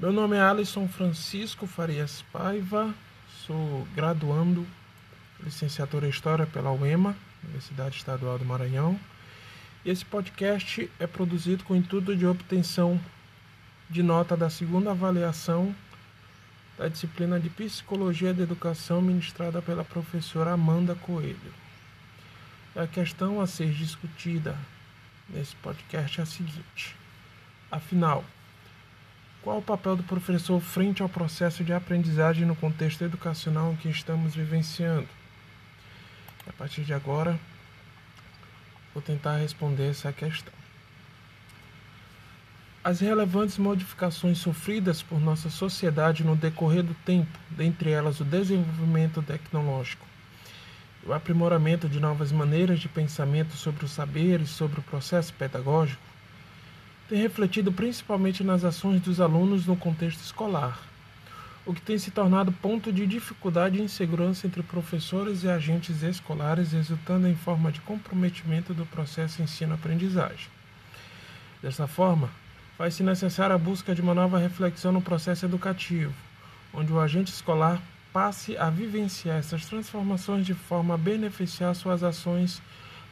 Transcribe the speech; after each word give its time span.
Meu 0.00 0.12
nome 0.12 0.36
é 0.36 0.40
Alisson 0.40 0.86
Francisco 0.86 1.66
Farias 1.66 2.24
Paiva, 2.32 2.94
sou 3.44 3.84
graduando 3.96 4.64
licenciatura 5.42 6.06
em 6.06 6.10
História 6.10 6.46
pela 6.46 6.70
UEMA, 6.70 7.16
Universidade 7.42 7.96
Estadual 7.96 8.38
do 8.38 8.44
Maranhão. 8.44 8.96
E 9.84 9.90
esse 9.90 10.04
podcast 10.04 10.88
é 11.00 11.06
produzido 11.08 11.64
com 11.64 11.74
o 11.74 11.76
intuito 11.76 12.14
de 12.14 12.24
obtenção 12.24 13.00
de 13.90 14.00
nota 14.00 14.36
da 14.36 14.48
segunda 14.48 14.92
avaliação 14.92 15.74
da 16.78 16.86
disciplina 16.86 17.40
de 17.40 17.50
Psicologia 17.50 18.32
da 18.32 18.44
Educação 18.44 19.02
ministrada 19.02 19.60
pela 19.60 19.82
professora 19.82 20.52
Amanda 20.52 20.94
Coelho. 20.94 21.52
A 22.76 22.86
questão 22.86 23.40
a 23.40 23.48
ser 23.48 23.72
discutida 23.72 24.56
nesse 25.28 25.56
podcast 25.56 26.20
é 26.20 26.22
a 26.22 26.26
seguinte: 26.26 26.94
afinal, 27.68 28.24
qual 29.42 29.58
o 29.58 29.62
papel 29.62 29.96
do 29.96 30.02
professor 30.02 30.60
frente 30.60 31.02
ao 31.02 31.08
processo 31.08 31.62
de 31.62 31.72
aprendizagem 31.72 32.44
no 32.44 32.56
contexto 32.56 33.02
educacional 33.02 33.76
que 33.80 33.88
estamos 33.88 34.34
vivenciando? 34.34 35.08
A 36.46 36.52
partir 36.52 36.82
de 36.82 36.92
agora, 36.92 37.38
vou 38.92 39.02
tentar 39.02 39.36
responder 39.36 39.90
essa 39.90 40.12
questão. 40.12 40.52
As 42.82 43.00
relevantes 43.00 43.58
modificações 43.58 44.38
sofridas 44.38 45.02
por 45.02 45.20
nossa 45.20 45.50
sociedade 45.50 46.24
no 46.24 46.34
decorrer 46.34 46.82
do 46.82 46.94
tempo, 46.94 47.38
dentre 47.50 47.90
elas 47.90 48.18
o 48.20 48.24
desenvolvimento 48.24 49.22
tecnológico, 49.22 50.06
o 51.04 51.12
aprimoramento 51.12 51.88
de 51.88 52.00
novas 52.00 52.32
maneiras 52.32 52.80
de 52.80 52.88
pensamento 52.88 53.54
sobre 53.54 53.84
o 53.84 53.88
saber 53.88 54.40
e 54.40 54.46
sobre 54.46 54.80
o 54.80 54.82
processo 54.82 55.32
pedagógico, 55.34 56.02
tem 57.08 57.18
refletido 57.20 57.72
principalmente 57.72 58.44
nas 58.44 58.64
ações 58.64 59.00
dos 59.00 59.20
alunos 59.20 59.66
no 59.66 59.76
contexto 59.76 60.20
escolar, 60.20 60.78
o 61.64 61.72
que 61.72 61.80
tem 61.80 61.98
se 61.98 62.10
tornado 62.10 62.52
ponto 62.52 62.92
de 62.92 63.06
dificuldade 63.06 63.78
e 63.78 63.82
insegurança 63.82 64.46
entre 64.46 64.62
professores 64.62 65.42
e 65.42 65.48
agentes 65.48 66.02
escolares, 66.02 66.72
resultando 66.72 67.26
em 67.26 67.34
forma 67.34 67.72
de 67.72 67.80
comprometimento 67.80 68.74
do 68.74 68.84
processo 68.84 69.40
ensino-aprendizagem. 69.40 70.48
Dessa 71.62 71.86
forma, 71.86 72.28
faz-se 72.76 73.02
necessária 73.02 73.54
a 73.54 73.58
busca 73.58 73.94
de 73.94 74.02
uma 74.02 74.14
nova 74.14 74.38
reflexão 74.38 74.92
no 74.92 75.02
processo 75.02 75.46
educativo, 75.46 76.12
onde 76.72 76.92
o 76.92 77.00
agente 77.00 77.32
escolar 77.32 77.80
passe 78.12 78.56
a 78.56 78.68
vivenciar 78.68 79.38
essas 79.38 79.64
transformações 79.64 80.44
de 80.44 80.54
forma 80.54 80.94
a 80.94 80.98
beneficiar 80.98 81.74
suas 81.74 82.02
ações 82.02 82.62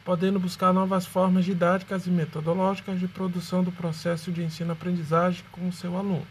podendo 0.07 0.39
buscar 0.39 0.71
novas 0.71 1.05
formas 1.05 1.43
didáticas 1.43 2.07
e 2.07 2.09
metodológicas 2.09 2.97
de 2.97 3.09
produção 3.09 3.61
do 3.61 3.73
processo 3.73 4.31
de 4.31 4.41
ensino-aprendizagem 4.41 5.43
com 5.51 5.67
o 5.67 5.73
seu 5.73 5.97
aluno, 5.97 6.25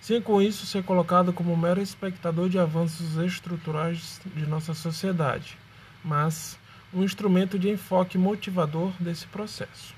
sem 0.00 0.22
com 0.22 0.40
isso 0.40 0.64
ser 0.64 0.84
colocado 0.84 1.32
como 1.32 1.56
mero 1.56 1.82
espectador 1.82 2.48
de 2.48 2.56
avanços 2.56 3.16
estruturais 3.16 4.20
de 4.26 4.46
nossa 4.46 4.74
sociedade, 4.74 5.58
mas 6.04 6.56
um 6.94 7.02
instrumento 7.02 7.58
de 7.58 7.68
enfoque 7.68 8.16
motivador 8.16 8.92
desse 9.00 9.26
processo. 9.26 9.92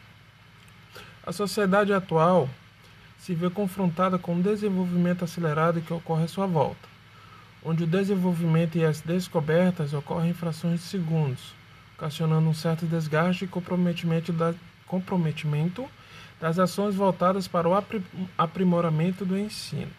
A 1.23 1.33
sociedade 1.33 1.93
atual 1.93 2.49
se 3.19 3.35
vê 3.35 3.51
confrontada 3.51 4.19
com 4.19 4.37
um 4.37 4.41
desenvolvimento 4.41 5.23
acelerado 5.23 5.83
que 5.83 5.93
ocorre 5.93 6.25
à 6.25 6.29
sua 6.29 6.47
volta, 6.47 6.89
onde 7.63 7.85
o 7.85 7.87
desenvolvimento 7.87 8.79
e 8.79 8.87
as 8.87 9.03
descobertas 9.03 9.93
ocorrem 9.93 10.31
em 10.31 10.35
frações 10.35 10.81
de 10.81 10.87
segundos, 10.87 11.60
ocasionando 12.01 12.49
um 12.49 12.55
certo 12.55 12.87
desgaste 12.87 13.45
e 13.45 13.49
comprometimento, 13.49 14.33
da, 14.33 14.55
comprometimento 14.87 15.87
das 16.41 16.59
ações 16.59 16.95
voltadas 16.95 17.47
para 17.47 17.69
o 17.69 17.85
aprimoramento 18.39 19.27
do 19.27 19.39
ensino. 19.39 19.91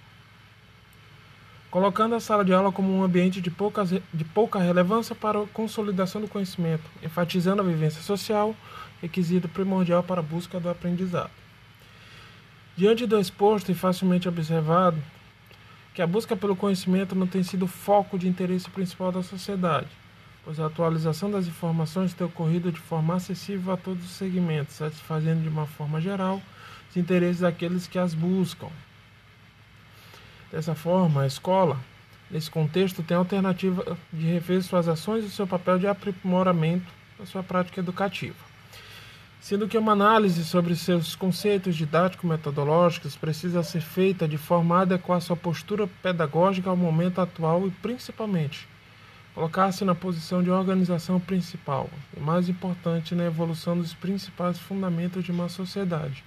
Colocando 1.69 2.15
a 2.15 2.19
sala 2.19 2.43
de 2.43 2.51
aula 2.51 2.71
como 2.71 2.91
um 2.91 3.03
ambiente 3.03 3.39
de, 3.39 3.51
poucas, 3.51 3.91
de 3.91 4.25
pouca 4.33 4.59
relevância 4.59 5.15
para 5.15 5.41
a 5.41 5.47
consolidação 5.47 6.19
do 6.19 6.27
conhecimento, 6.27 6.83
enfatizando 7.03 7.61
a 7.61 7.65
vivência 7.65 8.01
social, 8.01 8.55
requisito 8.99 9.47
primordial 9.47 10.01
para 10.01 10.19
a 10.19 10.23
busca 10.23 10.59
do 10.59 10.69
aprendizado. 10.69 11.31
Diante 12.75 13.05
do 13.05 13.19
exposto 13.19 13.71
e 13.71 13.75
facilmente 13.75 14.27
observado, 14.27 14.97
que 15.93 16.01
a 16.01 16.07
busca 16.07 16.35
pelo 16.35 16.55
conhecimento 16.55 17.15
não 17.15 17.27
tem 17.27 17.43
sido 17.43 17.67
foco 17.67 18.17
de 18.17 18.27
interesse 18.27 18.69
principal 18.69 19.11
da 19.11 19.21
sociedade, 19.21 20.00
pois 20.43 20.59
a 20.59 20.65
atualização 20.65 21.29
das 21.29 21.47
informações 21.47 22.13
tem 22.13 22.25
ocorrido 22.25 22.71
de 22.71 22.79
forma 22.79 23.15
acessível 23.15 23.73
a 23.73 23.77
todos 23.77 24.03
os 24.03 24.11
segmentos, 24.11 24.75
satisfazendo 24.75 25.41
de 25.41 25.49
uma 25.49 25.67
forma 25.67 26.01
geral 26.01 26.41
os 26.89 26.97
interesses 26.97 27.41
daqueles 27.41 27.87
que 27.87 27.99
as 27.99 28.13
buscam. 28.13 28.69
Dessa 30.51 30.75
forma, 30.75 31.21
a 31.21 31.27
escola, 31.27 31.77
nesse 32.29 32.51
contexto, 32.51 33.01
tem 33.01 33.15
a 33.15 33.19
alternativa 33.19 33.97
de 34.11 34.25
rever 34.25 34.61
suas 34.61 34.87
ações 34.87 35.23
e 35.23 35.29
seu 35.29 35.47
papel 35.47 35.79
de 35.79 35.87
aprimoramento 35.87 36.91
da 37.17 37.25
sua 37.25 37.41
prática 37.41 37.79
educativa. 37.79 38.51
Sendo 39.39 39.67
que 39.67 39.77
uma 39.77 39.93
análise 39.93 40.43
sobre 40.43 40.75
seus 40.75 41.15
conceitos 41.15 41.75
didático-metodológicos 41.75 43.15
precisa 43.15 43.63
ser 43.63 43.81
feita 43.81 44.27
de 44.27 44.37
forma 44.37 44.77
a 44.77 44.81
adequar 44.81 45.21
sua 45.21 45.35
postura 45.35 45.87
pedagógica 46.03 46.69
ao 46.69 46.77
momento 46.77 47.21
atual 47.21 47.65
e, 47.65 47.71
principalmente, 47.71 48.67
colocar-se 49.33 49.85
na 49.85 49.95
posição 49.95 50.43
de 50.43 50.49
organização 50.49 51.19
principal 51.19 51.89
e 52.15 52.19
mais 52.19 52.49
importante 52.49 53.15
na 53.15 53.25
evolução 53.25 53.77
dos 53.77 53.93
principais 53.93 54.59
fundamentos 54.59 55.23
de 55.23 55.31
uma 55.31 55.47
sociedade, 55.47 56.23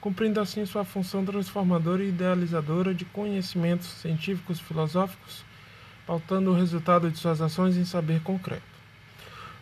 cumprindo 0.00 0.40
assim 0.40 0.66
sua 0.66 0.84
função 0.84 1.24
transformadora 1.24 2.02
e 2.02 2.08
idealizadora 2.08 2.92
de 2.92 3.04
conhecimentos 3.04 3.86
científicos 3.86 4.60
filosóficos, 4.60 5.44
pautando 6.06 6.50
o 6.50 6.54
resultado 6.54 7.10
de 7.10 7.18
suas 7.18 7.40
ações 7.40 7.76
em 7.76 7.84
saber 7.84 8.20
concreto. 8.20 8.74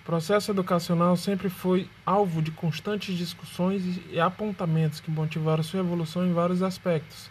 O 0.00 0.04
processo 0.04 0.50
educacional 0.50 1.16
sempre 1.16 1.48
foi 1.48 1.88
alvo 2.04 2.42
de 2.42 2.50
constantes 2.50 3.16
discussões 3.16 3.82
e 4.10 4.18
apontamentos 4.18 4.98
que 4.98 5.12
motivaram 5.12 5.62
sua 5.62 5.78
evolução 5.78 6.26
em 6.26 6.32
vários 6.32 6.60
aspectos, 6.60 7.30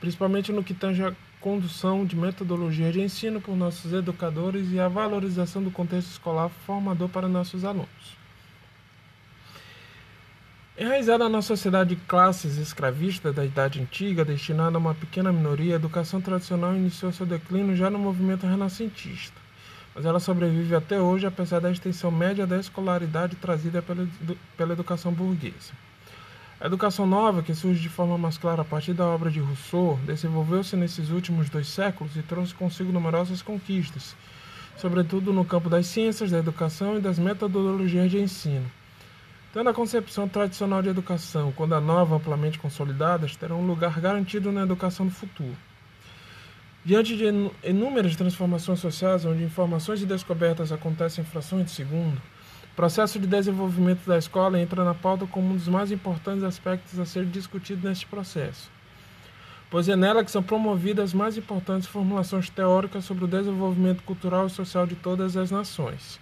principalmente 0.00 0.50
no 0.50 0.64
que 0.64 0.72
tange 0.72 1.04
a 1.04 1.12
condução 1.48 2.04
de 2.04 2.14
metodologia 2.14 2.92
de 2.92 3.00
ensino 3.00 3.40
por 3.40 3.56
nossos 3.56 3.94
educadores 3.94 4.70
e 4.70 4.78
a 4.78 4.86
valorização 4.86 5.62
do 5.62 5.70
contexto 5.70 6.10
escolar 6.10 6.50
formador 6.66 7.08
para 7.08 7.26
nossos 7.26 7.64
alunos. 7.64 8.18
Enraizada 10.76 11.26
na 11.26 11.40
sociedade 11.40 11.94
de 11.94 12.02
classes 12.02 12.58
escravistas 12.58 13.34
da 13.34 13.46
Idade 13.46 13.80
Antiga, 13.80 14.26
destinada 14.26 14.76
a 14.76 14.78
uma 14.78 14.94
pequena 14.94 15.32
minoria, 15.32 15.72
a 15.72 15.76
educação 15.76 16.20
tradicional 16.20 16.76
iniciou 16.76 17.12
seu 17.12 17.24
declínio 17.24 17.74
já 17.74 17.88
no 17.88 17.98
movimento 17.98 18.46
renascentista, 18.46 19.40
mas 19.94 20.04
ela 20.04 20.20
sobrevive 20.20 20.74
até 20.74 21.00
hoje 21.00 21.26
apesar 21.26 21.60
da 21.60 21.70
extensão 21.70 22.10
média 22.10 22.46
da 22.46 22.58
escolaridade 22.58 23.36
trazida 23.36 23.80
pela, 23.80 24.06
pela 24.54 24.74
educação 24.74 25.12
burguesa. 25.12 25.72
A 26.60 26.66
educação 26.66 27.06
nova, 27.06 27.40
que 27.40 27.54
surge 27.54 27.80
de 27.80 27.88
forma 27.88 28.18
mais 28.18 28.36
clara 28.36 28.62
a 28.62 28.64
partir 28.64 28.92
da 28.92 29.06
obra 29.06 29.30
de 29.30 29.38
Rousseau, 29.38 29.96
desenvolveu-se 30.04 30.74
nesses 30.74 31.08
últimos 31.10 31.48
dois 31.48 31.68
séculos 31.68 32.16
e 32.16 32.22
trouxe 32.22 32.52
consigo 32.52 32.90
numerosas 32.90 33.40
conquistas, 33.40 34.16
sobretudo 34.76 35.32
no 35.32 35.44
campo 35.44 35.70
das 35.70 35.86
ciências, 35.86 36.32
da 36.32 36.38
educação 36.38 36.98
e 36.98 37.00
das 37.00 37.16
metodologias 37.16 38.10
de 38.10 38.18
ensino. 38.18 38.68
Tanto 39.52 39.70
a 39.70 39.74
concepção 39.74 40.28
tradicional 40.28 40.82
de 40.82 40.88
educação 40.88 41.52
quanto 41.52 41.76
a 41.76 41.80
nova 41.80 42.16
amplamente 42.16 42.58
consolidadas 42.58 43.36
terão 43.36 43.60
um 43.60 43.66
lugar 43.66 44.00
garantido 44.00 44.50
na 44.50 44.62
educação 44.62 45.06
do 45.06 45.12
futuro. 45.12 45.56
Diante 46.84 47.16
de 47.16 47.24
inúmeras 47.62 48.16
transformações 48.16 48.80
sociais, 48.80 49.24
onde 49.24 49.44
informações 49.44 50.02
e 50.02 50.06
descobertas 50.06 50.72
acontecem 50.72 51.22
em 51.22 51.26
frações 51.26 51.66
de 51.66 51.70
segundo, 51.70 52.20
processo 52.78 53.18
de 53.18 53.26
desenvolvimento 53.26 54.06
da 54.06 54.16
escola 54.16 54.60
entra 54.60 54.84
na 54.84 54.94
pauta 54.94 55.26
como 55.26 55.50
um 55.50 55.56
dos 55.56 55.66
mais 55.66 55.90
importantes 55.90 56.44
aspectos 56.44 56.96
a 57.00 57.04
ser 57.04 57.26
discutido 57.26 57.88
neste 57.88 58.06
processo, 58.06 58.70
pois 59.68 59.88
é 59.88 59.96
nela 59.96 60.24
que 60.24 60.30
são 60.30 60.44
promovidas 60.44 61.06
as 61.06 61.12
mais 61.12 61.36
importantes 61.36 61.88
formulações 61.88 62.48
teóricas 62.48 63.04
sobre 63.04 63.24
o 63.24 63.26
desenvolvimento 63.26 64.04
cultural 64.04 64.46
e 64.46 64.50
social 64.50 64.86
de 64.86 64.94
todas 64.94 65.36
as 65.36 65.50
nações. 65.50 66.20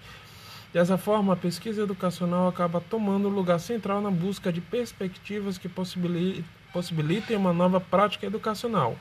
Dessa 0.73 0.97
forma, 0.97 1.35
a 1.35 1.37
pesquisa 1.37 1.83
educacional 1.83 2.49
acaba 2.49 2.81
tomando 2.81 3.29
lugar 3.29 3.61
central 3.61 4.01
na 4.01 4.11
busca 4.11 4.51
de 4.51 4.63
perspectivas 4.63 5.59
que 5.59 5.69
possibilitem 5.69 7.37
uma 7.37 7.53
nova 7.53 7.83
prática 7.83 8.25
educacional 8.25 8.97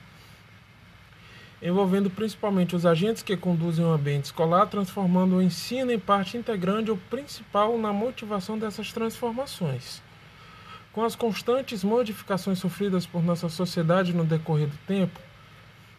envolvendo 1.62 2.10
principalmente 2.10 2.76
os 2.76 2.86
agentes 2.86 3.24
que 3.24 3.38
conduzem 3.38 3.86
o 3.86 3.92
ambiente 3.92 4.26
escolar, 4.26 4.68
transformando 4.68 5.38
o 5.38 5.42
ensino 5.42 5.92
em 5.92 6.00
parte 6.00 6.38
integrante 6.38 6.92
ou 6.92 6.98
principal 7.10 7.78
na 7.78 7.94
motivação 7.94 8.58
dessas 8.58 8.92
transformações. 8.92 10.02
Com 10.92 11.04
as 11.04 11.16
constantes 11.16 11.84
modificações 11.84 12.60
sofridas 12.60 13.06
por 13.06 13.24
nossa 13.24 13.50
sociedade 13.50 14.14
no 14.14 14.24
decorrer 14.24 14.68
do 14.68 14.78
tempo, 14.88 15.20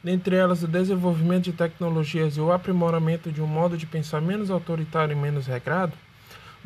dentre 0.02 0.36
elas 0.36 0.62
o 0.62 0.68
desenvolvimento 0.68 1.44
de 1.44 1.52
tecnologias 1.52 2.36
e 2.36 2.40
o 2.40 2.52
aprimoramento 2.52 3.32
de 3.32 3.42
um 3.42 3.46
modo 3.46 3.76
de 3.76 3.86
pensar 3.86 4.20
menos 4.20 4.50
autoritário 4.50 5.12
e 5.12 5.20
menos 5.20 5.46
regrado, 5.46 5.92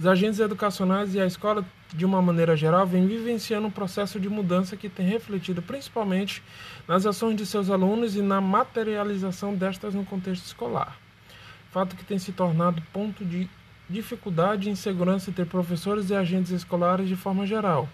Os 0.00 0.06
agentes 0.06 0.40
educacionais 0.40 1.14
e 1.14 1.20
a 1.20 1.26
escola, 1.26 1.62
de 1.94 2.06
uma 2.06 2.22
maneira 2.22 2.56
geral, 2.56 2.86
vêm 2.86 3.06
vivenciando 3.06 3.66
um 3.66 3.70
processo 3.70 4.18
de 4.18 4.30
mudança 4.30 4.74
que 4.74 4.88
tem 4.88 5.06
refletido 5.06 5.60
principalmente 5.60 6.42
nas 6.88 7.04
ações 7.04 7.36
de 7.36 7.44
seus 7.44 7.68
alunos 7.68 8.16
e 8.16 8.22
na 8.22 8.40
materialização 8.40 9.54
destas 9.54 9.94
no 9.94 10.02
contexto 10.02 10.46
escolar. 10.46 10.96
Fato 11.70 11.96
que 11.96 12.02
tem 12.02 12.18
se 12.18 12.32
tornado 12.32 12.80
ponto 12.94 13.22
de 13.26 13.46
dificuldade 13.90 14.70
e 14.70 14.72
insegurança 14.72 15.28
entre 15.28 15.44
professores 15.44 16.08
e 16.08 16.14
agentes 16.14 16.50
escolares 16.50 17.06
de 17.06 17.14
forma 17.14 17.46
geral, 17.46 17.86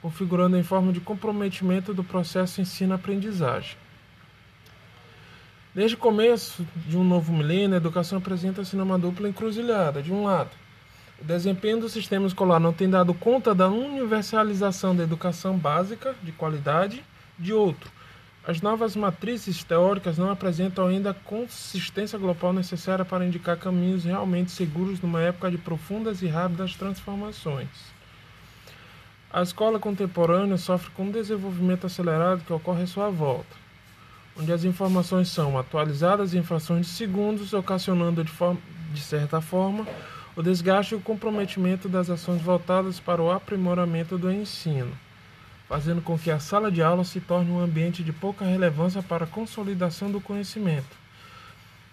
configurando 0.00 0.56
em 0.56 0.62
forma 0.62 0.92
de 0.92 1.00
comprometimento 1.00 1.92
do 1.92 2.04
processo 2.04 2.60
ensino-aprendizagem. 2.60 3.76
Desde 5.74 5.96
o 5.96 5.98
começo 5.98 6.64
de 6.86 6.96
um 6.96 7.02
novo 7.02 7.32
milênio, 7.32 7.74
a 7.74 7.78
educação 7.78 8.18
apresenta-se 8.18 8.76
numa 8.76 8.96
dupla 8.96 9.28
encruzilhada. 9.28 10.00
De 10.00 10.12
um 10.12 10.22
lado, 10.22 10.50
o 11.20 11.24
desempenho 11.24 11.80
do 11.80 11.88
sistema 11.88 12.26
escolar 12.26 12.60
não 12.60 12.72
tem 12.72 12.88
dado 12.88 13.12
conta 13.12 13.54
da 13.54 13.68
universalização 13.68 14.94
da 14.94 15.02
educação 15.02 15.58
básica 15.58 16.14
de 16.22 16.30
qualidade. 16.30 17.04
De 17.36 17.52
outro, 17.52 17.90
as 18.46 18.60
novas 18.60 18.94
matrizes 18.96 19.62
teóricas 19.64 20.16
não 20.16 20.30
apresentam 20.30 20.86
ainda 20.86 21.10
a 21.10 21.14
consistência 21.14 22.18
global 22.18 22.52
necessária 22.52 23.04
para 23.04 23.24
indicar 23.24 23.56
caminhos 23.56 24.04
realmente 24.04 24.52
seguros 24.52 25.00
numa 25.00 25.20
época 25.20 25.50
de 25.50 25.58
profundas 25.58 26.22
e 26.22 26.26
rápidas 26.26 26.74
transformações. 26.74 27.68
A 29.30 29.42
escola 29.42 29.78
contemporânea 29.78 30.56
sofre 30.56 30.90
com 30.92 31.04
um 31.04 31.10
desenvolvimento 31.10 31.86
acelerado 31.86 32.42
que 32.44 32.52
ocorre 32.52 32.84
à 32.84 32.86
sua 32.86 33.10
volta, 33.10 33.56
onde 34.38 34.52
as 34.52 34.64
informações 34.64 35.28
são 35.28 35.58
atualizadas 35.58 36.32
em 36.32 36.42
frações 36.42 36.86
de 36.86 36.92
segundos, 36.92 37.52
ocasionando 37.52 38.24
de, 38.24 38.30
forma, 38.30 38.60
de 38.92 39.00
certa 39.00 39.40
forma 39.40 39.86
o 40.38 40.42
desgaste 40.42 40.94
e 40.94 40.96
o 40.96 41.00
comprometimento 41.00 41.88
das 41.88 42.08
ações 42.08 42.40
voltadas 42.40 43.00
para 43.00 43.20
o 43.20 43.28
aprimoramento 43.28 44.16
do 44.16 44.30
ensino, 44.30 44.96
fazendo 45.68 46.00
com 46.00 46.16
que 46.16 46.30
a 46.30 46.38
sala 46.38 46.70
de 46.70 46.80
aula 46.80 47.02
se 47.02 47.20
torne 47.20 47.50
um 47.50 47.58
ambiente 47.58 48.04
de 48.04 48.12
pouca 48.12 48.44
relevância 48.44 49.02
para 49.02 49.24
a 49.24 49.26
consolidação 49.26 50.12
do 50.12 50.20
conhecimento, 50.20 50.96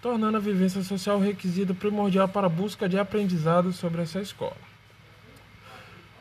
tornando 0.00 0.36
a 0.36 0.40
vivência 0.40 0.80
social 0.84 1.18
requisito 1.18 1.74
primordial 1.74 2.28
para 2.28 2.46
a 2.46 2.48
busca 2.48 2.88
de 2.88 2.96
aprendizado 2.96 3.72
sobre 3.72 4.02
essa 4.02 4.20
escola. 4.20 4.56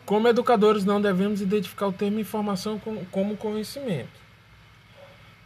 Como 0.04 0.28
educadores, 0.28 0.84
não 0.84 1.00
devemos 1.00 1.42
identificar 1.42 1.86
o 1.86 1.94
termo 1.94 2.20
informação 2.20 2.82
como 3.12 3.38
conhecimento, 3.38 4.20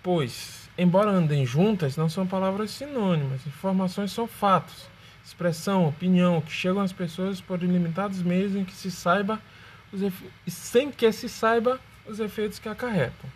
pois, 0.02 0.70
embora 0.78 1.12
andem 1.12 1.46
juntas, 1.46 1.98
não 1.98 2.08
são 2.08 2.26
palavras 2.26 2.72
sinônimas. 2.72 3.46
Informações 3.46 4.14
são 4.14 4.26
fatos 4.26 4.88
expressão, 5.30 5.88
opinião 5.88 6.42
que 6.42 6.52
chegam 6.52 6.82
às 6.82 6.92
pessoas 6.92 7.40
por 7.40 7.62
ilimitados 7.64 8.22
meios 8.22 8.56
em 8.56 8.66
que 8.66 8.74
se 8.74 8.92
saiba 8.92 9.40
sem 10.48 10.92
que 10.92 11.12
se 11.12 11.30
saiba 11.30 11.80
os 12.08 12.20
efeitos 12.20 12.60
que 12.60 12.70
acarretam. 12.70 13.30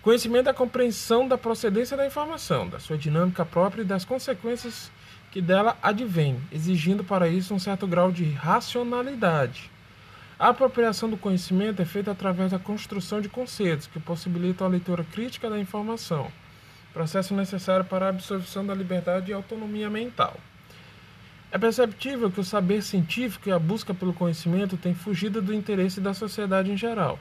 Conhecimento 0.00 0.48
é 0.48 0.52
compreensão 0.52 1.28
da 1.28 1.38
procedência 1.38 1.96
da 1.96 2.06
informação, 2.06 2.68
da 2.68 2.78
sua 2.78 2.98
dinâmica 2.98 3.44
própria 3.44 3.82
e 3.82 3.84
das 3.84 4.04
consequências 4.04 4.90
que 5.30 5.40
dela 5.40 5.76
advêm, 5.82 6.40
exigindo 6.50 7.04
para 7.04 7.28
isso 7.28 7.54
um 7.54 7.58
certo 7.58 7.86
grau 7.86 8.10
de 8.10 8.24
racionalidade. 8.30 9.70
A 10.38 10.48
apropriação 10.48 11.08
do 11.08 11.16
conhecimento 11.16 11.80
é 11.80 11.84
feita 11.84 12.10
através 12.10 12.50
da 12.50 12.58
construção 12.58 13.20
de 13.20 13.28
conceitos 13.28 13.86
que 13.86 14.00
possibilitam 14.00 14.66
a 14.66 14.70
leitura 14.70 15.04
crítica 15.04 15.48
da 15.48 15.58
informação, 15.58 16.30
processo 16.92 17.32
necessário 17.32 17.84
para 17.84 18.06
a 18.06 18.08
absorção 18.08 18.66
da 18.66 18.74
liberdade 18.74 19.30
e 19.30 19.34
autonomia 19.34 19.88
mental. 19.88 20.36
É 21.52 21.58
perceptível 21.58 22.30
que 22.30 22.40
o 22.40 22.44
saber 22.44 22.82
científico 22.82 23.46
e 23.46 23.52
a 23.52 23.58
busca 23.58 23.92
pelo 23.92 24.14
conhecimento 24.14 24.74
têm 24.78 24.94
fugido 24.94 25.42
do 25.42 25.52
interesse 25.52 26.00
da 26.00 26.14
sociedade 26.14 26.72
em 26.72 26.78
geral, 26.78 27.18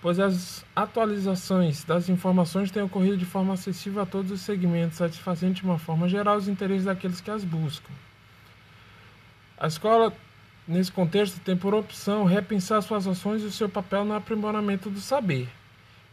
pois 0.00 0.18
as 0.18 0.64
atualizações 0.74 1.84
das 1.84 2.08
informações 2.08 2.70
têm 2.70 2.82
ocorrido 2.82 3.18
de 3.18 3.26
forma 3.26 3.52
acessível 3.52 4.00
a 4.00 4.06
todos 4.06 4.32
os 4.32 4.40
segmentos, 4.40 4.96
satisfazendo 4.96 5.52
de 5.52 5.64
uma 5.64 5.78
forma 5.78 6.08
geral 6.08 6.38
os 6.38 6.48
interesses 6.48 6.86
daqueles 6.86 7.20
que 7.20 7.30
as 7.30 7.44
buscam. 7.44 7.92
A 9.58 9.66
escola, 9.66 10.14
nesse 10.66 10.90
contexto, 10.90 11.38
tem 11.40 11.54
por 11.54 11.74
opção 11.74 12.24
repensar 12.24 12.80
suas 12.80 13.06
ações 13.06 13.42
e 13.42 13.46
o 13.46 13.52
seu 13.52 13.68
papel 13.68 14.02
no 14.02 14.14
aprimoramento 14.14 14.88
do 14.88 14.98
saber. 14.98 15.46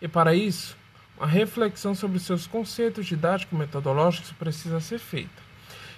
E 0.01 0.09
para 0.09 0.35
isso, 0.35 0.75
uma 1.17 1.25
reflexão 1.25 1.95
sobre 1.95 2.19
seus 2.19 2.47
conceitos 2.47 3.05
didático-metodológicos 3.05 4.33
precisa 4.33 4.81
ser 4.81 4.99
feita 4.99 5.44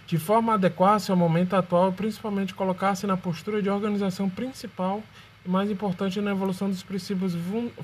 de 0.07 0.18
forma 0.18 0.54
a 0.54 0.56
adequar-se 0.56 1.12
ao 1.12 1.18
momento 1.18 1.54
atual 1.54 1.89
e 1.89 1.94
principalmente 1.94 2.56
colocar-se 2.56 3.06
na 3.06 3.18
postura 3.18 3.62
de 3.62 3.69
organização 3.69 4.30
principal 4.30 5.04
e 5.45 5.50
mais 5.50 5.69
importante 5.69 6.21
na 6.21 6.31
evolução 6.31 6.69
dos 6.69 6.81
princípios 6.81 7.33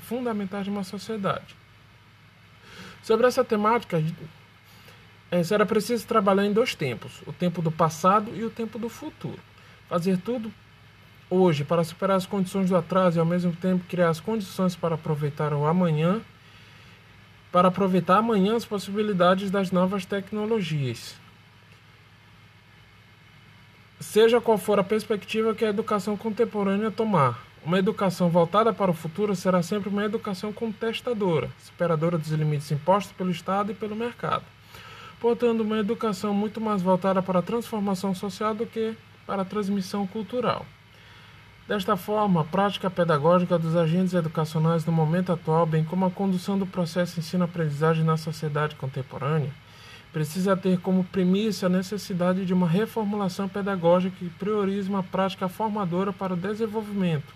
fundamentais 0.00 0.64
de 0.64 0.70
uma 0.70 0.82
sociedade. 0.82 1.54
Sobre 3.02 3.26
essa 3.26 3.44
temática, 3.44 4.02
é, 5.30 5.42
será 5.42 5.66
preciso 5.66 6.06
trabalhar 6.06 6.46
em 6.46 6.52
dois 6.52 6.74
tempos: 6.74 7.20
o 7.26 7.32
tempo 7.32 7.60
do 7.60 7.70
passado 7.70 8.32
e 8.34 8.42
o 8.42 8.48
tempo 8.48 8.78
do 8.78 8.88
futuro. 8.88 9.38
Fazer 9.86 10.16
tudo 10.16 10.50
hoje 11.28 11.62
para 11.62 11.84
superar 11.84 12.16
as 12.16 12.24
condições 12.24 12.70
do 12.70 12.76
atraso 12.76 13.18
e 13.18 13.20
ao 13.20 13.26
mesmo 13.26 13.52
tempo 13.54 13.84
criar 13.86 14.08
as 14.08 14.20
condições 14.20 14.74
para 14.74 14.94
aproveitar 14.94 15.52
o 15.52 15.66
amanhã, 15.66 16.22
para 17.52 17.68
aproveitar 17.68 18.16
amanhã 18.16 18.56
as 18.56 18.64
possibilidades 18.64 19.50
das 19.50 19.70
novas 19.70 20.06
tecnologias 20.06 21.22
seja 24.14 24.40
qual 24.40 24.56
for 24.56 24.78
a 24.78 24.84
perspectiva 24.84 25.56
que 25.56 25.64
a 25.64 25.70
educação 25.70 26.16
contemporânea 26.16 26.88
tomar. 26.88 27.44
Uma 27.66 27.80
educação 27.80 28.30
voltada 28.30 28.72
para 28.72 28.88
o 28.88 28.94
futuro 28.94 29.34
será 29.34 29.60
sempre 29.60 29.88
uma 29.88 30.04
educação 30.04 30.52
contestadora, 30.52 31.50
superadora 31.58 32.16
dos 32.16 32.28
limites 32.28 32.70
impostos 32.70 33.12
pelo 33.12 33.32
Estado 33.32 33.72
e 33.72 33.74
pelo 33.74 33.96
mercado. 33.96 34.44
Portanto, 35.18 35.62
uma 35.62 35.78
educação 35.78 36.32
muito 36.32 36.60
mais 36.60 36.80
voltada 36.80 37.20
para 37.20 37.40
a 37.40 37.42
transformação 37.42 38.14
social 38.14 38.54
do 38.54 38.64
que 38.66 38.94
para 39.26 39.42
a 39.42 39.44
transmissão 39.44 40.06
cultural. 40.06 40.64
Desta 41.66 41.96
forma, 41.96 42.42
a 42.42 42.44
prática 42.44 42.88
pedagógica 42.88 43.58
dos 43.58 43.74
agentes 43.74 44.14
educacionais 44.14 44.86
no 44.86 44.92
momento 44.92 45.32
atual, 45.32 45.66
bem 45.66 45.82
como 45.82 46.06
a 46.06 46.10
condução 46.12 46.56
do 46.56 46.66
processo 46.66 47.18
ensino-aprendizagem 47.18 48.04
na 48.04 48.16
sociedade 48.16 48.76
contemporânea, 48.76 49.50
precisa 50.14 50.56
ter 50.56 50.78
como 50.78 51.02
premissa 51.02 51.66
a 51.66 51.68
necessidade 51.68 52.46
de 52.46 52.54
uma 52.54 52.68
reformulação 52.68 53.48
pedagógica 53.48 54.14
que 54.16 54.30
priorize 54.30 54.88
uma 54.88 55.02
prática 55.02 55.48
formadora 55.48 56.12
para 56.12 56.34
o 56.34 56.36
desenvolvimento, 56.36 57.34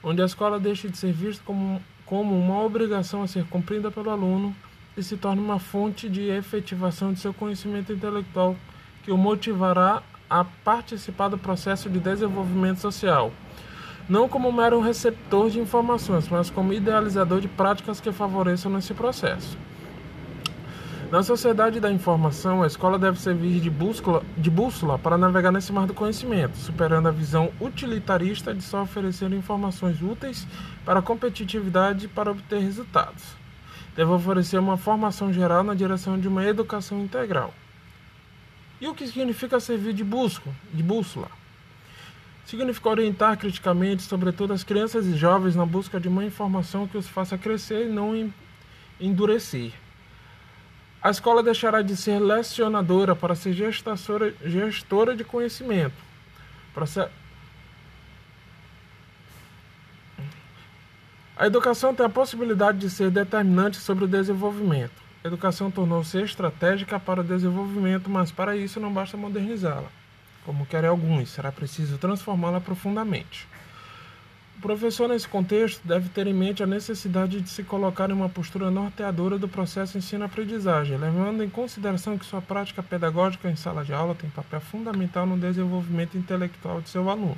onde 0.00 0.22
a 0.22 0.24
escola 0.24 0.60
deixe 0.60 0.88
de 0.88 0.96
ser 0.96 1.12
vista 1.12 1.42
como, 1.44 1.82
como 2.06 2.38
uma 2.38 2.62
obrigação 2.62 3.24
a 3.24 3.26
ser 3.26 3.44
cumprida 3.46 3.90
pelo 3.90 4.10
aluno 4.10 4.54
e 4.96 5.02
se 5.02 5.16
torne 5.16 5.42
uma 5.42 5.58
fonte 5.58 6.08
de 6.08 6.28
efetivação 6.28 7.12
de 7.12 7.18
seu 7.18 7.34
conhecimento 7.34 7.92
intelectual 7.92 8.54
que 9.02 9.10
o 9.10 9.18
motivará 9.18 10.00
a 10.30 10.44
participar 10.44 11.26
do 11.26 11.36
processo 11.36 11.90
de 11.90 11.98
desenvolvimento 11.98 12.78
social, 12.78 13.32
não 14.08 14.28
como 14.28 14.52
mero 14.52 14.80
receptor 14.80 15.50
de 15.50 15.58
informações, 15.58 16.28
mas 16.28 16.48
como 16.48 16.72
idealizador 16.72 17.40
de 17.40 17.48
práticas 17.48 18.00
que 18.00 18.12
favoreçam 18.12 18.78
esse 18.78 18.94
processo. 18.94 19.58
Na 21.14 21.22
sociedade 21.22 21.78
da 21.78 21.92
informação, 21.92 22.64
a 22.64 22.66
escola 22.66 22.98
deve 22.98 23.20
servir 23.20 23.60
de 23.60 23.70
bússola, 23.70 24.24
de 24.36 24.50
bússola 24.50 24.98
para 24.98 25.16
navegar 25.16 25.52
nesse 25.52 25.72
mar 25.72 25.86
do 25.86 25.94
conhecimento, 25.94 26.56
superando 26.56 27.06
a 27.06 27.12
visão 27.12 27.52
utilitarista 27.60 28.52
de 28.52 28.64
só 28.64 28.82
oferecer 28.82 29.32
informações 29.32 30.02
úteis 30.02 30.44
para 30.84 30.98
a 30.98 31.02
competitividade 31.02 32.06
e 32.06 32.08
para 32.08 32.32
obter 32.32 32.58
resultados. 32.58 33.22
Deve 33.94 34.10
oferecer 34.10 34.58
uma 34.58 34.76
formação 34.76 35.32
geral 35.32 35.62
na 35.62 35.72
direção 35.72 36.18
de 36.18 36.26
uma 36.26 36.44
educação 36.44 37.00
integral. 37.00 37.54
E 38.80 38.88
o 38.88 38.92
que 38.92 39.06
significa 39.06 39.60
servir 39.60 39.92
de 39.92 40.02
bússola? 40.02 40.52
De 40.72 40.82
bússola? 40.82 41.28
Significa 42.44 42.88
orientar 42.88 43.38
criticamente, 43.38 44.02
sobretudo 44.02 44.52
as 44.52 44.64
crianças 44.64 45.06
e 45.06 45.16
jovens, 45.16 45.54
na 45.54 45.64
busca 45.64 46.00
de 46.00 46.08
uma 46.08 46.24
informação 46.24 46.88
que 46.88 46.98
os 46.98 47.06
faça 47.06 47.38
crescer 47.38 47.86
e 47.86 47.88
não 47.88 48.32
endurecer. 48.98 49.83
A 51.04 51.10
escola 51.10 51.42
deixará 51.42 51.82
de 51.82 51.94
ser 51.94 52.18
lecionadora 52.18 53.14
para 53.14 53.34
ser 53.34 53.52
gestora, 53.52 55.14
de 55.14 55.22
conhecimento. 55.22 55.92
A 61.36 61.46
educação 61.46 61.94
tem 61.94 62.06
a 62.06 62.08
possibilidade 62.08 62.78
de 62.78 62.88
ser 62.88 63.10
determinante 63.10 63.76
sobre 63.76 64.04
o 64.04 64.08
desenvolvimento. 64.08 64.94
A 65.22 65.26
educação 65.26 65.70
tornou-se 65.70 66.16
estratégica 66.22 66.98
para 66.98 67.20
o 67.20 67.24
desenvolvimento, 67.24 68.08
mas 68.08 68.32
para 68.32 68.56
isso 68.56 68.80
não 68.80 68.90
basta 68.90 69.14
modernizá-la. 69.14 69.90
Como 70.46 70.64
querem 70.64 70.88
alguns, 70.88 71.28
será 71.28 71.52
preciso 71.52 71.98
transformá-la 71.98 72.62
profundamente. 72.62 73.46
Professor, 74.64 75.06
nesse 75.10 75.28
contexto, 75.28 75.86
deve 75.86 76.08
ter 76.08 76.26
em 76.26 76.32
mente 76.32 76.62
a 76.62 76.66
necessidade 76.66 77.38
de 77.38 77.50
se 77.50 77.62
colocar 77.62 78.08
em 78.08 78.14
uma 78.14 78.30
postura 78.30 78.70
norteadora 78.70 79.36
do 79.36 79.46
processo 79.46 79.98
ensino-aprendizagem, 79.98 80.96
levando 80.96 81.44
em 81.44 81.50
consideração 81.50 82.16
que 82.16 82.24
sua 82.24 82.40
prática 82.40 82.82
pedagógica 82.82 83.50
em 83.50 83.56
sala 83.56 83.84
de 83.84 83.92
aula 83.92 84.14
tem 84.14 84.30
papel 84.30 84.62
fundamental 84.62 85.26
no 85.26 85.36
desenvolvimento 85.36 86.16
intelectual 86.16 86.80
de 86.80 86.88
seu 86.88 87.10
aluno. 87.10 87.36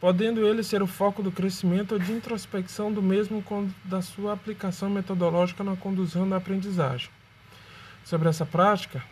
podendo 0.00 0.44
ele 0.44 0.64
ser 0.64 0.82
o 0.82 0.88
foco 0.88 1.22
do 1.22 1.30
crescimento 1.30 1.92
ou 1.92 2.00
de 2.00 2.12
introspecção 2.12 2.92
do 2.92 3.00
mesmo 3.00 3.44
da 3.84 4.02
sua 4.02 4.32
aplicação 4.32 4.90
metodológica 4.90 5.62
na 5.62 5.76
condução 5.76 6.28
da 6.28 6.36
aprendizagem. 6.36 7.10
Sobre 8.04 8.28
essa 8.28 8.44
prática, 8.44 9.04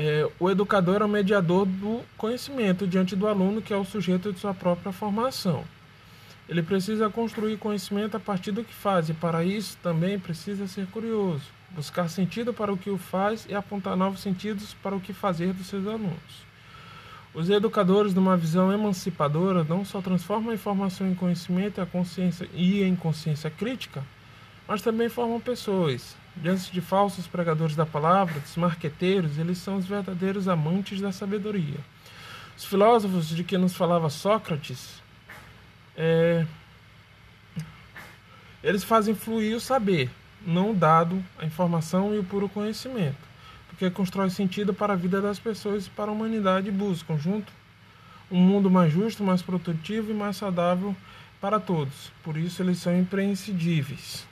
é, 0.00 0.30
o 0.38 0.48
educador 0.48 1.02
é 1.02 1.04
o 1.04 1.08
mediador 1.08 1.66
do 1.66 2.02
conhecimento 2.16 2.86
diante 2.86 3.16
do 3.16 3.26
aluno, 3.26 3.60
que 3.60 3.72
é 3.74 3.76
o 3.76 3.84
sujeito 3.84 4.32
de 4.32 4.38
sua 4.38 4.54
própria 4.54 4.92
formação. 4.92 5.64
Ele 6.48 6.62
precisa 6.62 7.10
construir 7.10 7.56
conhecimento 7.56 8.16
a 8.16 8.20
partir 8.20 8.52
do 8.52 8.62
que 8.62 8.72
faz, 8.72 9.08
e 9.08 9.12
para 9.12 9.42
isso 9.42 9.76
também 9.82 10.16
precisa 10.16 10.68
ser 10.68 10.86
curioso, 10.86 11.42
buscar 11.70 12.08
sentido 12.08 12.54
para 12.54 12.72
o 12.72 12.78
que 12.78 12.88
o 12.88 12.96
faz 12.96 13.44
e 13.48 13.54
apontar 13.56 13.96
novos 13.96 14.20
sentidos 14.20 14.72
para 14.74 14.94
o 14.94 15.00
que 15.00 15.12
fazer 15.12 15.52
dos 15.52 15.66
seus 15.66 15.84
alunos. 15.84 16.46
Os 17.34 17.50
educadores, 17.50 18.14
numa 18.14 18.36
visão 18.36 18.72
emancipadora, 18.72 19.64
não 19.64 19.84
só 19.84 20.00
transformam 20.00 20.52
a 20.52 20.54
informação 20.54 21.08
em 21.08 21.14
conhecimento 21.14 21.80
e 21.80 21.82
a 21.82 21.86
consciência 21.86 22.48
e 22.54 22.84
em 22.84 22.94
consciência 22.94 23.50
crítica, 23.50 24.04
mas 24.68 24.80
também 24.80 25.08
formam 25.08 25.40
pessoas. 25.40 26.16
Diante 26.42 26.70
de 26.70 26.80
falsos 26.80 27.26
pregadores 27.26 27.74
da 27.74 27.84
palavra, 27.84 28.38
dos 28.38 28.56
marqueteiros, 28.56 29.38
eles 29.38 29.58
são 29.58 29.76
os 29.76 29.86
verdadeiros 29.86 30.46
amantes 30.46 31.00
da 31.00 31.10
sabedoria. 31.10 31.78
Os 32.56 32.64
filósofos 32.64 33.28
de 33.28 33.42
que 33.42 33.58
nos 33.58 33.74
falava 33.74 34.08
Sócrates 34.08 35.02
é, 35.96 36.46
eles 38.62 38.84
fazem 38.84 39.14
fluir 39.14 39.56
o 39.56 39.60
saber, 39.60 40.10
não 40.46 40.74
dado, 40.74 41.24
a 41.38 41.44
informação 41.44 42.14
e 42.14 42.18
o 42.18 42.24
puro 42.24 42.48
conhecimento, 42.48 43.16
porque 43.68 43.90
constrói 43.90 44.30
sentido 44.30 44.72
para 44.72 44.92
a 44.92 44.96
vida 44.96 45.20
das 45.20 45.38
pessoas 45.38 45.86
e 45.86 45.90
para 45.90 46.10
a 46.10 46.14
humanidade 46.14 46.68
e 46.68 46.72
buscam 46.72 47.18
junto 47.18 47.52
um 48.30 48.38
mundo 48.40 48.70
mais 48.70 48.92
justo, 48.92 49.24
mais 49.24 49.42
produtivo 49.42 50.10
e 50.10 50.14
mais 50.14 50.36
saudável 50.36 50.94
para 51.40 51.58
todos. 51.58 52.12
Por 52.22 52.36
isso 52.36 52.62
eles 52.62 52.78
são 52.78 52.96
imprescindíveis. 52.96 54.26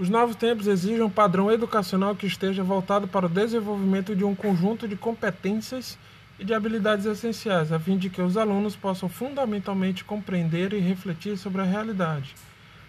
Os 0.00 0.08
novos 0.08 0.34
tempos 0.34 0.66
exigem 0.66 1.02
um 1.02 1.10
padrão 1.10 1.52
educacional 1.52 2.16
que 2.16 2.26
esteja 2.26 2.64
voltado 2.64 3.06
para 3.06 3.26
o 3.26 3.28
desenvolvimento 3.28 4.16
de 4.16 4.24
um 4.24 4.34
conjunto 4.34 4.88
de 4.88 4.96
competências 4.96 5.98
e 6.38 6.44
de 6.44 6.54
habilidades 6.54 7.04
essenciais, 7.04 7.70
a 7.70 7.78
fim 7.78 7.98
de 7.98 8.08
que 8.08 8.22
os 8.22 8.38
alunos 8.38 8.74
possam 8.74 9.10
fundamentalmente 9.10 10.02
compreender 10.02 10.72
e 10.72 10.78
refletir 10.78 11.36
sobre 11.36 11.60
a 11.60 11.66
realidade, 11.66 12.34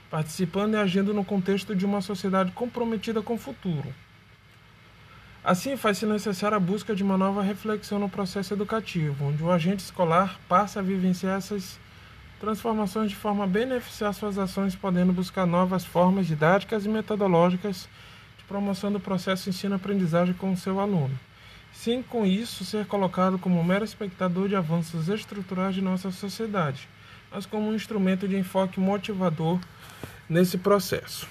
participando 0.09 0.75
e 0.75 0.77
agindo 0.77 1.13
no 1.13 1.25
contexto 1.25 1.75
de 1.75 1.85
uma 1.85 1.99
sociedade 1.99 2.53
comprometida 2.53 3.21
com 3.21 3.33
o 3.33 3.37
futuro. 3.37 3.93
Assim, 5.43 5.75
faz-se 5.75 6.05
necessária 6.05 6.55
a 6.55 6.61
busca 6.61 6.95
de 6.95 7.03
uma 7.03 7.17
nova 7.17 7.43
reflexão 7.43 7.99
no 7.99 8.07
processo 8.07 8.53
educativo, 8.53 9.25
onde 9.25 9.43
o 9.43 9.51
agente 9.51 9.83
escolar 9.83 10.39
passa 10.47 10.79
a 10.79 10.81
vivenciar 10.81 11.39
essas 11.39 11.77
transformações 12.41 13.09
de 13.09 13.15
forma 13.15 13.45
a 13.45 13.47
beneficiar 13.47 14.13
suas 14.13 14.37
ações, 14.37 14.75
podendo 14.75 15.13
buscar 15.13 15.45
novas 15.45 15.85
formas 15.85 16.27
didáticas 16.27 16.85
e 16.85 16.89
metodológicas 16.89 17.87
de 18.37 18.43
promoção 18.43 18.91
do 18.91 18.99
processo 18.99 19.47
ensino-aprendizagem 19.47 20.33
com 20.33 20.51
o 20.51 20.57
seu 20.57 20.81
aluno 20.81 21.17
sem 21.73 22.03
com 22.03 22.25
isso 22.25 22.65
ser 22.65 22.85
colocado 22.85 23.39
como 23.39 23.63
mero 23.63 23.85
espectador 23.85 24.47
de 24.47 24.55
avanços 24.55 25.09
estruturais 25.09 25.73
de 25.73 25.81
nossa 25.81 26.11
sociedade, 26.11 26.87
mas 27.31 27.45
como 27.45 27.69
um 27.69 27.75
instrumento 27.75 28.27
de 28.27 28.37
enfoque 28.37 28.79
motivador 28.79 29.59
nesse 30.29 30.57
processo. 30.57 31.27